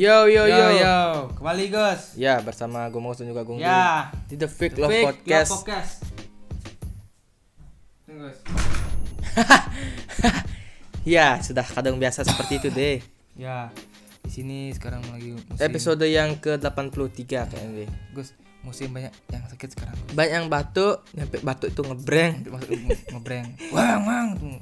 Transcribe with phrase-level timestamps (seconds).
[0.00, 0.64] Yo yo yo.
[0.80, 0.96] yo,
[1.36, 2.16] kembali Gus.
[2.16, 5.50] Ya bersama gue Maus dan juga Gung Ya, di The Fake The Love Fake Podcast.
[5.52, 5.92] Love Podcast.
[11.00, 13.04] Ya sudah kadang biasa seperti itu deh.
[13.36, 13.68] Ya,
[14.24, 15.60] di sini sekarang lagi musim.
[15.60, 17.90] Episode yang ke 83 kayaknya deh.
[18.16, 18.32] Gus,
[18.64, 19.96] musim banyak yang sakit sekarang.
[19.96, 20.16] Gus.
[20.16, 22.44] Banyak yang batuk, nyampe batuk itu ngebreng.
[22.48, 23.46] Nge- ngebreng.
[23.72, 24.28] Wang wang.
[24.36, 24.60] Tuh.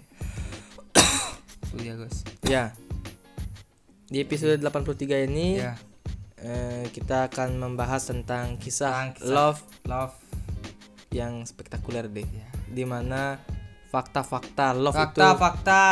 [1.74, 2.26] Tuh ya Gus.
[2.46, 2.74] Ya.
[4.08, 5.76] Di episode 83 ini Ya,
[6.40, 9.28] eh, kita akan membahas tentang kisah, Tentang kisah.
[9.30, 10.14] love love.
[11.08, 12.24] yang spektakuler deh.
[12.24, 12.48] Ya.
[12.68, 13.40] Di mana
[13.88, 15.82] fakta-fakta love itu Fakta-fakta.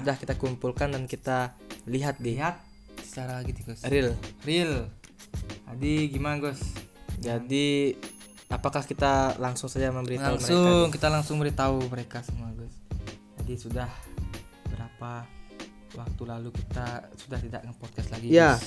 [0.00, 1.52] sudah kita kumpulkan dan kita
[1.84, 2.36] lihat deh.
[2.36, 2.56] Lihat
[3.00, 3.84] secara gitu Gus.
[3.84, 4.16] Real.
[4.42, 4.88] Real.
[5.66, 6.60] Tadi gimana Gus?
[7.16, 7.96] Jadi
[8.48, 10.94] apakah kita langsung saja memberitahu langsung mereka?
[10.94, 12.70] kita langsung beritahu mereka semua Gus
[13.42, 13.90] jadi sudah
[14.66, 15.26] berapa
[15.94, 16.84] waktu lalu kita
[17.14, 18.58] sudah tidak nge-podcast lagi Ya.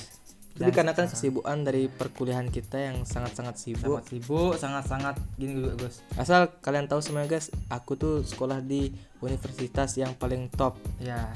[0.50, 3.80] Jadi karena kan kesibukan dari perkuliahan kita yang sangat-sangat sibuk.
[3.96, 8.90] sangat sibuk sangat-sangat gini juga Gus Asal kalian tahu semuanya guys, aku tuh sekolah di
[9.20, 10.74] universitas yang paling top.
[10.98, 11.30] ya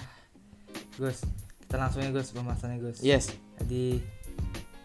[0.97, 1.23] Gus
[1.63, 4.03] kita langsung ya Gus pembahasannya Gus Yes, jadi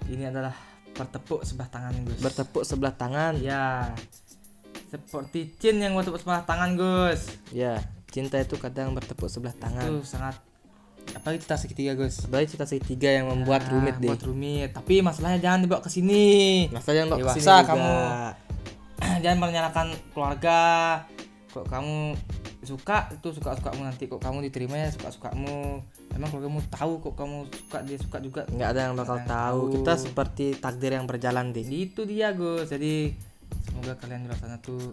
[0.08, 0.54] ini adalah
[0.94, 3.34] bertepuk sebelah tangan Gus bertepuk sebelah tangan.
[3.40, 3.92] ya
[4.88, 9.86] seperti Cin yang bertepuk sebelah tangan Gus Ya, cinta itu kadang bertepuk sebelah tangan.
[9.86, 10.38] itu sangat
[11.20, 14.08] apalagi kita segitiga Gus Sebagai cinta segitiga yang membuat Ah, rumit deh.
[14.08, 16.26] buat rumit tapi masalahnya jangan dibawa ke sini
[16.70, 17.70] Masa jangan bawa Dewasa ke sini juga.
[17.70, 17.94] kamu.
[19.24, 20.58] jangan menyalahkan keluarga
[21.50, 22.14] kok kamu
[22.62, 25.80] suka itu suka sukamu nanti kok kamu diterimanya suka sukamu
[26.12, 29.60] emang keluargamu tahu kok kamu suka dia suka juga Nggak ada yang bakal yang tahu.
[29.62, 29.74] tahu.
[29.74, 31.64] Kita seperti takdir yang berjalan deh.
[31.64, 33.16] itu dia Gus jadi
[33.64, 34.92] semoga kalian di luar sana tuh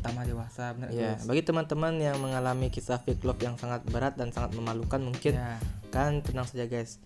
[0.00, 4.16] tambah dewasa benar Ya, Gus bagi teman-teman yang mengalami kisah fake love yang sangat berat
[4.16, 7.02] dan sangat memalukan mungkin ya kan tenang saja guys.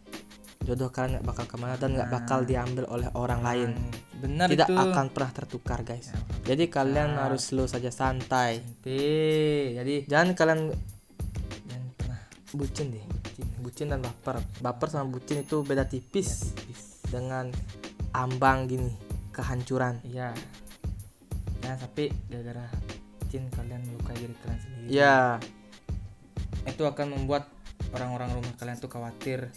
[0.64, 3.70] Jodoh kalian nggak bakal ke mana dan nggak bakal diambil oleh orang lain.
[4.20, 6.08] benar Tidak itu akan pernah tertukar guys.
[6.08, 6.20] Ya,
[6.52, 8.64] Jadi kalian harus slow saja santai.
[8.64, 9.00] nanti
[9.76, 10.60] jadi Jangan kalian
[11.68, 12.20] jangan pernah
[12.56, 13.04] bucin deh.
[13.60, 14.40] Bucin dan baper.
[14.64, 16.56] Baper sama bucin itu beda tipis
[17.12, 17.52] dengan
[18.16, 18.92] ambang gini
[19.34, 19.98] kehancuran.
[20.06, 20.30] iya
[21.64, 22.68] jangan sampai gara-gara
[23.32, 24.88] cin kalian melukai diri kalian sendiri.
[24.92, 25.40] Ya,
[26.68, 27.48] itu akan membuat
[27.96, 29.48] orang-orang rumah kalian tuh khawatir.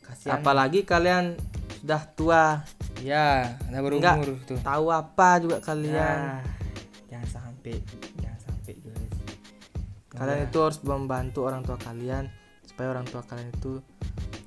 [0.00, 0.40] Kasihan.
[0.40, 1.36] Apalagi kalian
[1.84, 2.44] sudah tua,
[3.04, 4.16] ya udah Enggak.
[4.24, 4.58] berumur tuh.
[4.64, 5.92] tahu apa juga kalian.
[5.92, 6.40] ya
[7.12, 7.76] jangan sampai
[8.18, 9.14] jangan sampai guys.
[10.10, 12.24] Kalian itu harus membantu orang tua kalian
[12.64, 13.84] supaya orang tua kalian itu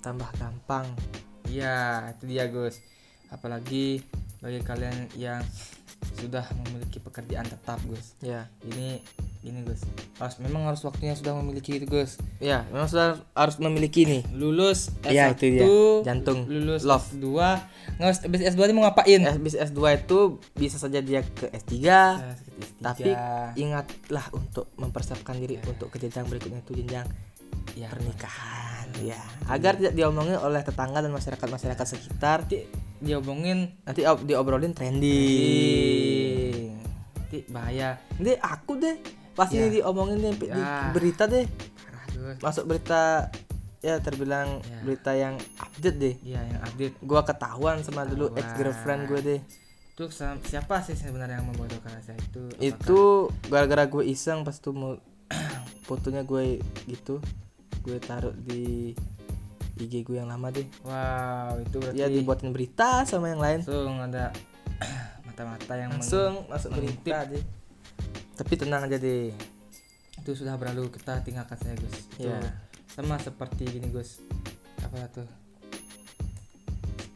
[0.01, 0.89] tambah gampang.
[1.47, 2.81] iya itu dia Gus
[3.29, 4.01] apalagi
[4.41, 5.41] bagi kalian yang
[6.23, 9.03] sudah memiliki pekerjaan tetap Gus Ya, ini
[9.41, 9.83] ini Gus
[10.15, 14.23] harus memang harus waktunya sudah memiliki itu Gus ya, memang sudah harus memiliki nih.
[14.31, 15.63] lulus S1 Iya, itu dia.
[16.03, 16.47] Jantung.
[16.47, 17.03] lulus Love.
[17.11, 17.27] S2
[17.93, 20.19] nggak habis S2 ini mau ngapain Habis S2 itu
[20.53, 22.81] bisa saja dia ke S3, Nah, S3.
[22.81, 23.11] tapi
[23.55, 27.05] ingatlah untuk mempersiapkan diri untuk ke jenjang berikutnya itu jenjang
[27.73, 28.85] ya pernikahan.
[28.99, 32.43] Ya, agar tidak diomongin oleh tetangga dan masyarakat-masyarakat sekitar.
[32.43, 32.69] nanti
[32.99, 34.71] dia omongin Nanti ob- diobrolin
[35.43, 36.71] trending.
[37.13, 38.95] nanti bahaya Nanti aku deh
[39.33, 39.67] pasti Ya.
[39.71, 40.91] diomongin deh di Ya.
[40.91, 41.45] berita deh.
[42.39, 43.27] Masuk berita
[43.79, 44.79] ya terbilang Ya.
[44.81, 46.15] berita yang update deh.
[46.21, 49.41] iya yang update Gua ketahuan sama dulu ex girlfriend gue deh.
[49.93, 50.03] itu
[50.43, 53.01] siapa sih sebenarnya yang membodohkan saya itu Apakah- itu
[53.45, 54.97] gara-gara gue iseng pas tuh mau
[55.83, 57.19] fotonya gue gitu
[57.83, 58.95] gue taruh di
[59.73, 60.69] IG gue yang lama deh.
[60.85, 63.59] Wow itu berarti ya dibuatin berita sama yang lain.
[63.65, 64.31] Langsung ada
[65.27, 67.43] mata-mata yang langsung masuk berita deh
[68.33, 69.29] tapi tenang aja deh
[70.23, 71.97] itu sudah berlalu kita tinggalkan saya Gus.
[72.17, 72.39] Ya.
[72.89, 74.21] sama seperti gini Gus.
[74.81, 75.27] Apa tuh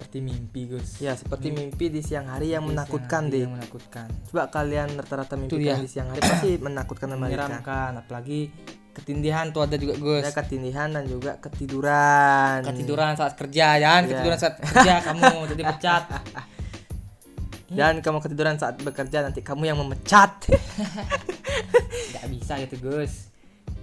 [0.08, 1.04] seperti mimpi Gus.
[1.04, 4.08] Ya seperti mimpi di siang hari yang Mimpi menakutkan hari deh yang menakutkan.
[4.32, 8.48] Coba kalian rata-rata mimpi kalian di siang hari pasti menakutkan menyeramkan apalagi
[8.96, 10.24] ketindihan tuh ada juga Gus.
[10.24, 12.64] Ada ketindihan dan juga ketiduran.
[12.64, 14.10] Ketiduran saat kerja jangan Iya.
[14.16, 16.04] ketiduran saat kerja kamu jadi pecat.
[17.68, 20.40] Dan kamu ketiduran saat bekerja nanti kamu yang memecat.
[22.16, 23.28] Nggak bisa gitu Gus.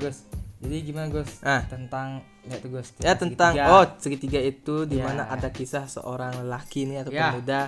[0.01, 0.25] Gus
[0.65, 1.31] jadi gimana Gus?
[1.41, 1.63] Ah.
[1.65, 5.05] tentang ya tuh Gus ya tentang oh segitiga itu di Ya.
[5.05, 7.31] mana ada kisah seorang lelaki nih atau Ya.
[7.31, 7.61] pemuda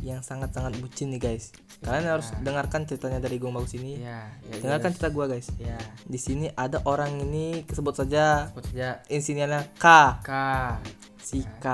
[0.00, 1.52] yang sangat-sangat bucin nih guys.
[1.78, 4.00] Kalian harus dengarkan ceritanya dari Gong Bagus ini.
[4.00, 4.96] Ya ya dengarkan Gus.
[4.98, 5.46] cerita gua guys.
[5.56, 9.04] Ya di sini ada orang ini sebut saja sebut saja.
[9.06, 9.86] inisialnya K.
[10.20, 10.30] K.
[11.18, 11.66] Si K.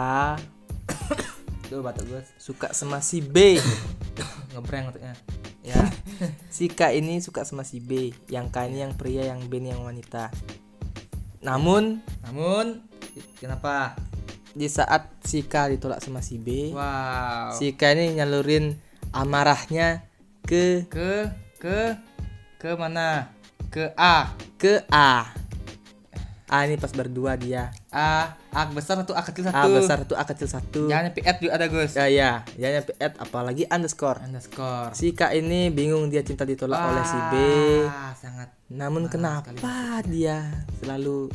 [1.69, 2.27] Tuh batuk Gus.
[2.37, 3.57] Suka sama si B.
[4.53, 5.15] Ngebreng maksudnya
[5.63, 5.79] ya.
[6.51, 8.11] Si K ini suka sama si B.
[8.27, 10.35] Yang K ini yang pria yang B ini yang wanita
[11.43, 12.83] namun namun
[13.39, 13.95] kenapa?
[14.59, 17.55] di saat si K ditolak sama si B wow.
[17.55, 18.75] Si K ini nyalurin
[19.15, 20.03] amarahnya
[20.43, 21.31] ke ke
[21.63, 21.95] ke
[22.59, 23.31] ke mana?
[23.71, 24.35] Ke A.
[24.59, 25.31] Ke A
[26.49, 27.69] A ini pas berdua dia.
[27.93, 29.61] A A besar satu A kecil satu?
[29.61, 30.81] A besar satu A kecil satu?
[30.89, 31.93] Jangan PF juga ada Gus.
[31.93, 32.31] Ya ya.
[32.57, 34.25] Ya nyampe at apalagi underscore.
[34.25, 34.97] Underscore.
[34.97, 37.35] Si K ini bingung dia cinta ditolak oleh si B.
[37.85, 39.53] Ah, sangat namun kenapa
[40.05, 41.33] dia selalu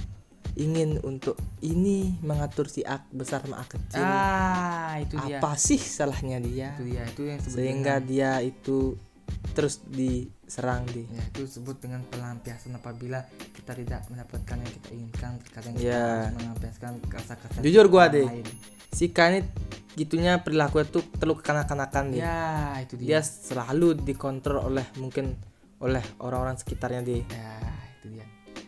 [0.54, 1.34] ingin untuk
[1.66, 4.06] ini mengatur si A besar sama A kecil?
[4.06, 5.42] Ah itu dia.
[5.42, 6.74] Apa sih salahnya dia?
[6.78, 8.98] Itu dia itu yang disebut sehingga dia itu
[9.58, 9.82] terus
[10.54, 11.02] diserang di.
[11.10, 16.06] Ya itu disebut dengan pelampiasan apabila kita tidak mendapatkan yang kita inginkan terkadang kita Ya.
[16.22, 18.30] harus melampiaskan rasa-rasa Jujur gua deh.
[18.94, 19.42] si K ini
[19.94, 22.42] gitunya perilaku itu terlalu kekanak-kanakan dia ya
[22.80, 23.18] itu dia.
[23.18, 25.34] Dia selalu dikontrol oleh mungkin
[25.80, 27.58] oleh orang-orang sekitarnya di ya
[27.98, 28.26] itu dia.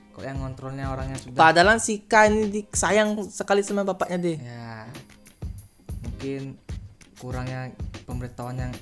[0.09, 4.37] Kok yang ngontrolnya orangnya sudah padahal si K ini di- sayang sekali sama bapaknya deh
[4.41, 4.89] ya
[6.01, 6.57] mungkin
[7.15, 7.69] kurangnya
[8.09, 8.73] pemberitahuan yang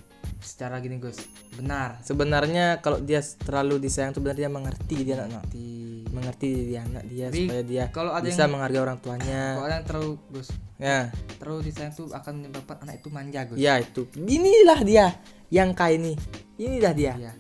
[0.44, 1.18] secara gini Gus
[1.56, 6.86] benar sebenarnya kalau dia terlalu disayang tuh benar dia mengerti dia anak di mengerti dia
[6.86, 9.88] anak dia Tapi supaya dia kalau ada bisa yang menghargai orang kalau tuanya ada yang
[9.88, 11.00] terlalu Gus ya
[11.42, 15.08] terlalu disayang tuh akan menyebabkan anak itu manja Gus ya itu inilah dia
[15.50, 16.14] yang K ini
[16.62, 17.34] inilah dia Iya.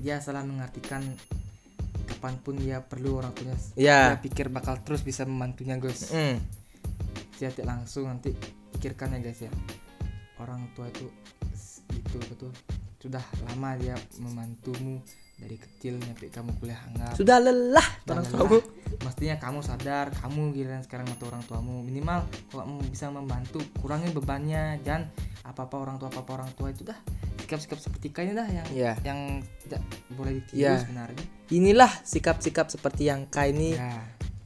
[0.00, 1.04] Dia salah mengartikan
[2.08, 3.56] kapan pun dia perlu orang tuanya.
[3.76, 4.16] Ya.
[4.16, 6.08] Dia pikir bakal terus bisa membantunya Gus.
[6.08, 6.40] Mm.
[7.36, 8.32] Dia langsung nanti
[8.76, 9.52] pikirkan ya guys ya.
[10.40, 11.04] Orang tua itu
[12.00, 12.50] itu betul
[12.96, 15.00] sudah lama dia membantumu
[15.34, 17.16] dari kecil sampai kamu kuliah anggap.
[17.16, 18.32] sudah lelah Sudah orang lelah.
[18.36, 18.58] tuamu
[19.00, 24.08] Mestinya kamu sadar kamu giliran sekarang atau orang tuamu minimal kalau kamu bisa membantu kurangi
[24.10, 25.08] bebannya jangan
[25.42, 26.98] apa apa orang tua apa apa orang tua itu dah
[27.40, 29.20] sikap-sikap seperti kayaknya dah yang ya yang
[29.60, 29.80] tidak
[30.10, 30.76] boleh ditiru Ya.
[30.78, 31.24] sebenarnya.
[31.48, 33.96] inilah sikap-sikap seperti yang K ini Ya,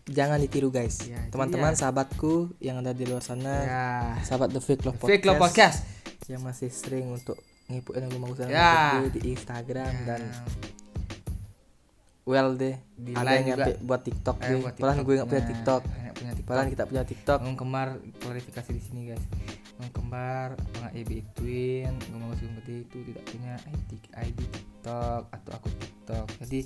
[0.07, 1.81] jangan ditiru guys Ya, teman-teman dia.
[1.83, 3.85] sahabatku yang ada di luar sana ya.
[4.23, 5.79] sahabat The Fake Love Podcast, Fake Love Podcast.
[6.27, 7.37] Yang masih sering untuk
[7.67, 9.01] ngipuin lagu bagusan Ya.
[9.01, 10.07] gue di Instagram Ya.
[10.07, 10.23] dan
[12.25, 13.57] well deh Di ada yang juga.
[13.59, 15.51] nyampe buat TikTok Eh, deh buat padahal gue nggak punya TikToknya.
[15.51, 16.49] TikTok Nggak punya TikTok.
[16.49, 17.89] padahal kita punya TikTok Bang kembar
[18.19, 19.25] klarifikasi di sini guys.
[19.75, 23.91] Bang kembar, Bang EB Twin, Mas Gede itu tidak punya ID,
[24.23, 26.27] ID TikTok atau akun TikTok.
[26.41, 26.61] Jadi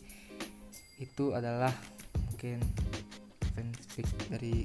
[0.99, 1.73] itu adalah
[2.23, 2.61] mungkin
[3.49, 4.63] fanspeak dari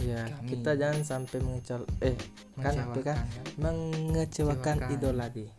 [0.00, 0.48] ya Kami.
[0.48, 2.14] kita jangan sampai mengecol eh
[2.56, 3.16] kan apa kan
[3.56, 4.76] mengecewakan kan.
[4.76, 5.50] mengecewakan idola deh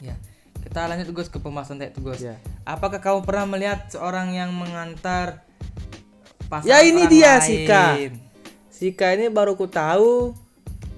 [0.00, 0.16] Ya.
[0.58, 2.20] Kita lanjut Gus ke pembahasan tadi Gus.
[2.22, 5.44] ya Apakah kamu pernah melihat seorang yang mengantar
[6.46, 7.44] pasangan Ya, ini dia, lain?
[7.44, 7.84] Sika.
[8.70, 10.32] Sika ini baru ku tahu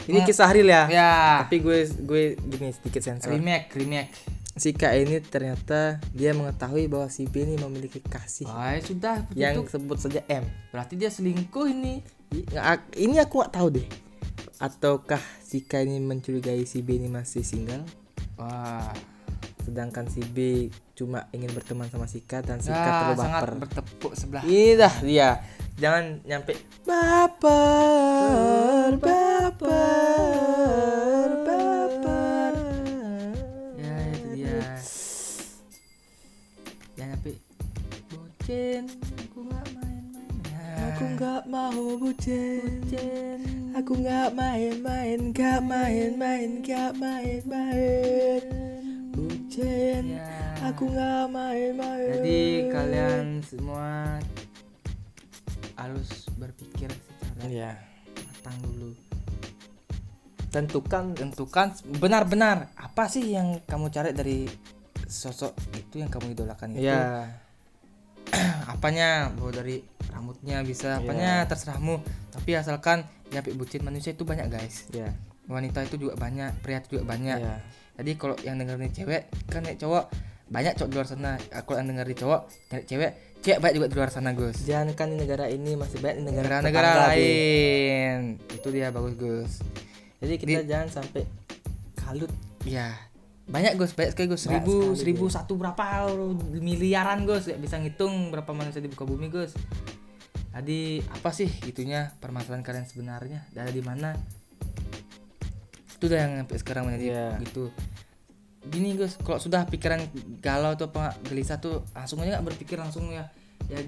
[0.04, 0.26] ini Hmm.
[0.28, 1.12] kisah real ya Ya.
[1.40, 4.10] tapi gue gue gini sedikit sensor Remake, remake.
[4.52, 9.58] si K ini ternyata dia mengetahui bahwa si B ini memiliki kasih Wah, sudah yang
[9.58, 9.78] begitu.
[9.78, 10.42] sebut saja M.
[10.68, 12.02] Berarti dia selingkuh ini.
[12.96, 13.84] Ini aku nggak tahu deh.
[14.56, 17.84] Ataukah si K ini mencurigai si B ini masih single,
[18.40, 18.88] Wah,
[19.66, 23.42] sedangkan si B cuma ingin berteman sama si K dan si K ya, terlalu sangat
[23.42, 23.54] baper.
[23.58, 24.42] bertepuk sebelah.
[24.46, 25.42] Ini dah dia.
[25.76, 26.54] Jangan nyampe
[26.86, 32.54] baper, baper, baper.
[33.76, 34.60] Ya, itu dia.
[36.94, 37.32] Ya, tapi
[38.08, 38.86] bucin,
[39.26, 39.91] aku nggak main-main.
[40.92, 42.60] Aku nggak mau bucin.
[42.84, 43.40] bucin.
[43.72, 48.42] Aku nggak main-main, nggak main-main, nggak main-main.
[49.10, 50.28] Bucin, Ya.
[50.60, 52.20] aku nggak main-main.
[52.20, 54.20] Jadi kalian semua
[55.74, 57.72] harus berpikir secara ya
[58.28, 58.92] matang dulu.
[60.52, 64.44] tentukan Tentukan benar-benar apa sih yang kamu cari dari
[65.08, 66.92] sosok itu yang kamu idolakan itu.
[66.92, 67.24] ya
[68.72, 69.80] apanya bahwa dari
[70.22, 71.98] rambutnya bisa apanya terserahmu.
[72.30, 73.02] Tapi asalkan
[73.34, 74.86] ya bucin manusia itu banyak guys.
[74.94, 75.10] Ya
[75.50, 77.42] wanita itu juga banyak pria itu juga banyak.
[77.42, 77.58] Ya
[77.98, 80.06] jadi kalau yang dengerin cewek kan nek cowok
[80.46, 81.32] banyak cowok di luar sana.
[81.42, 83.10] Kalau yang dengerin cowok nyari cewek
[83.42, 84.62] cewek banyak juga di luar sana Gus.
[84.62, 87.18] Jangan kan di negara ini masih banyak di negara negara-negara tetangga, Bi.
[87.18, 88.20] lain.
[88.54, 89.52] Itu dia bagus Gus.
[90.22, 91.26] Jadi kita jangan sampai
[91.98, 92.30] kalut.
[92.62, 92.94] Ya
[93.50, 93.90] banyak Gus.
[93.98, 94.46] Banyak sekali Gus.
[94.46, 96.06] Seribu sekali, seribu satu berapa
[96.62, 97.50] miliaran Gus.
[97.58, 99.58] Bisa ngitung berapa manusia di muka bumi Gus
[100.52, 103.48] jadi apa sih itunya permasalahan kalian sebenarnya?
[103.56, 104.12] Ada di mana?
[105.96, 107.28] Itu dah yang sampai sekarang menjadi Iya.
[107.40, 107.72] gitu.
[108.62, 110.06] Gini Gus kalau sudah pikiran
[110.38, 113.26] galau atau apa gelisah tuh langsung aja nggak berpikir langsung ya.
[113.66, 113.80] Ya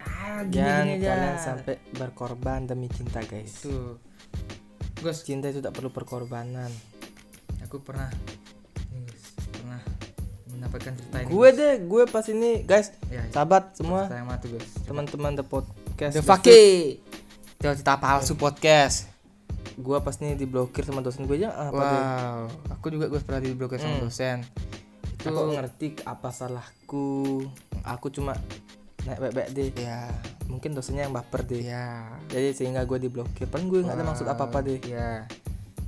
[0.00, 1.08] ah gini, jangan gini aja.
[1.12, 3.62] kalian sampai berkorban demi cinta guys.
[3.62, 3.96] Tuh
[4.98, 5.22] Gus.
[5.22, 6.68] Cinta itu tak perlu perkorbanan.
[7.68, 8.08] Aku pernah
[8.90, 9.06] ini,
[9.54, 9.80] pernah
[10.48, 14.10] mendapatkan cerita ini gue deh gue pas ini guys ya, sahabat semua.
[14.88, 16.62] Teman-teman the podcast The The Faki
[17.58, 19.10] cerita palsu podcast.
[19.74, 21.98] Gua pas nih diblokir sama dosen gue aja apa deh?
[21.98, 22.40] Wow.
[22.72, 24.04] Aku juga gue pernah diblokir sama Hmm.
[24.04, 24.38] dosen.
[25.18, 27.42] Itu aku ngerti apa salahku.
[27.82, 28.38] Aku cuma
[29.04, 29.68] naik bebek deh.
[29.76, 30.06] Ya
[30.46, 31.62] mungkin dosennya yang baper deh.
[31.64, 33.46] Ya jadi sehingga gue diblokir.
[33.46, 34.78] Padahal gue nggak ada maksud apa apa deh.
[34.80, 35.26] Ya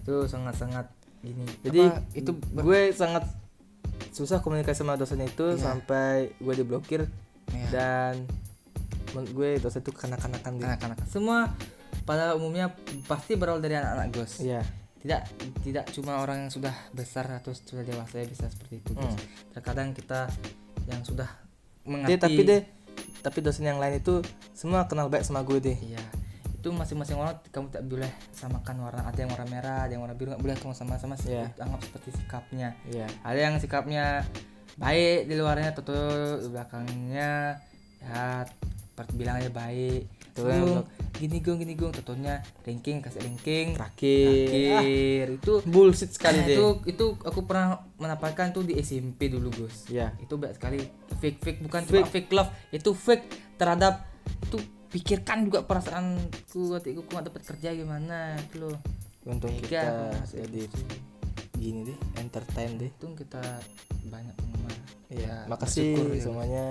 [0.01, 0.87] itu sangat sangat
[1.21, 3.29] gini jadi Apa, itu gue sangat
[4.11, 5.61] susah komunikasi sama dosen itu Iya.
[5.61, 7.05] sampai gue diblokir
[7.47, 8.25] ya, dan
[9.15, 10.67] gue dosen itu kanak-kanakan deh.
[10.67, 11.53] Anak-anak semua
[12.05, 12.73] pada umumnya
[13.07, 14.43] pasti berawal dari anak-anak Gus.
[14.43, 14.63] Iya.
[15.01, 15.21] Tidak
[15.65, 19.15] tidak cuma orang yang sudah besar atau sudah dewasa ya bisa seperti itu Gus.
[19.17, 19.19] Hmm.
[19.57, 20.29] terkadang kita
[20.89, 21.29] yang sudah
[21.87, 22.63] mengerti tapi deh
[23.21, 24.25] tapi dosen yang lain itu
[24.57, 25.79] semua kenal baik sama gue deh.
[25.79, 26.05] Iya.
[26.61, 30.17] Itu masing-masing orang kamu tak boleh samakan warna ada yang warna merah ada yang warna
[30.17, 31.33] biru nggak boleh kamu sama-sama sih.
[31.33, 31.53] Iya.
[31.61, 32.77] anggap seperti sikapnya.
[32.89, 33.09] Iya.
[33.25, 34.25] Ada yang sikapnya
[34.81, 35.85] baik di luarnya tuh
[36.41, 37.61] di belakangnya
[38.01, 38.49] ya
[39.01, 40.05] per- bilang aja baik.
[40.37, 40.85] Tuh Gung,
[41.17, 41.91] gini gung gini gung.
[41.97, 43.75] Tentunya ranking kasih ranking.
[43.81, 44.29] Terakhir.
[44.29, 45.25] Ah, terakhir.
[45.41, 49.89] Itu bullshit sekali deh itu itu aku pernah mendapatkan tuh di SMP dulu Gus.
[49.89, 50.13] Iya.
[50.21, 50.79] Itu banyak sekali.
[51.17, 52.31] Fake fake bukan cuma fake.
[52.37, 52.51] love.
[52.69, 54.05] Itu fake terhadap
[54.45, 58.37] itu pikirkan juga perasaanku hatiku aku nggak dapat kerja gimana?
[58.37, 58.77] Itu loh.
[59.25, 60.65] Untung kita jadi
[61.61, 63.41] gini deh entertain deh untung kita
[64.03, 64.73] banyak penggemar
[65.11, 66.23] Iya, Ya, makasih ya.
[66.23, 66.65] semuanya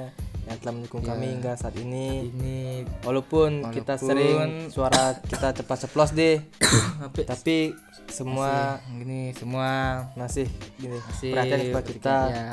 [0.45, 1.11] yang telah mendukung Ya.
[1.11, 2.31] kami hingga saat ini.
[2.31, 2.57] ini
[3.03, 6.39] Walaupun, kita Walaupun- sering suara kita cepat ceplos deh,
[7.27, 7.75] tapi
[8.07, 9.67] semua gini semua
[10.15, 12.17] masih gini masih perhatian kepada kita.
[12.27, 12.45] ya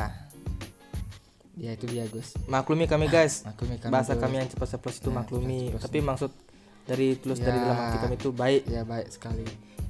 [1.56, 3.40] ya itu dia Gus Maklumi kami guys.
[3.42, 4.20] maklumi kami Bahasa Gus.
[4.20, 6.30] kami yang cepat ceplos itu Ya, maklumi, tapi maksud
[6.84, 7.62] dari tulus dari Ya.
[7.64, 8.62] dalam hati kami itu baik.
[8.66, 9.46] ya baik sekali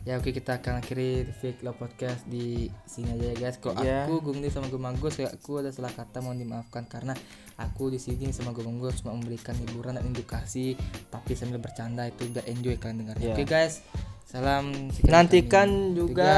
[0.07, 2.47] ya oke kita akan akhiri fake love podcast di
[2.85, 4.07] sini aja ya guys kok Ya.
[4.07, 7.11] aku Gungdi sama Gue Manggus kayak aku ada salah kata mohon dimaafkan karena
[7.57, 10.79] aku di sini sama Gue Manggus cuma memberikan hiburan dan edukasi
[11.11, 13.35] tapi sambil bercanda itu biar enjoy kalian dengarnya Ya.
[13.35, 13.83] oke guys
[14.23, 15.97] salam Nantikan kami.
[15.97, 16.31] juga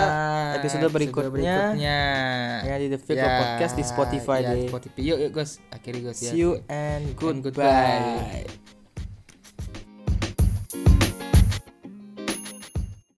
[0.54, 1.28] episode berikutnya.
[1.28, 2.00] berikutnya.
[2.62, 4.64] Ya di The Fake Ya, Love Podcast di Spotify ya, deh.
[4.66, 8.77] Spotify yuk yuk guys akhiri guys ya See you and And goodbye.